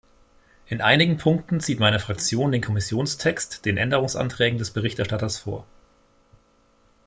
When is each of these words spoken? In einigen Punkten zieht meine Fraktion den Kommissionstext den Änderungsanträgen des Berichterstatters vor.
In 0.65 0.81
einigen 0.81 1.17
Punkten 1.17 1.59
zieht 1.59 1.79
meine 1.79 1.99
Fraktion 1.99 2.51
den 2.51 2.63
Kommissionstext 2.63 3.65
den 3.65 3.77
Änderungsanträgen 3.77 4.57
des 4.57 4.71
Berichterstatters 4.71 5.37
vor. 5.37 5.67